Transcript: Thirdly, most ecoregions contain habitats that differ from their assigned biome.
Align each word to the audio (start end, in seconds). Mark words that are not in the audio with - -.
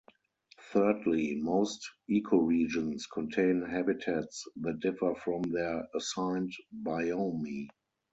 Thirdly, 0.73 1.35
most 1.35 1.87
ecoregions 2.09 3.03
contain 3.13 3.61
habitats 3.61 4.43
that 4.55 4.79
differ 4.79 5.13
from 5.13 5.43
their 5.43 5.87
assigned 5.93 6.51
biome. 6.83 7.67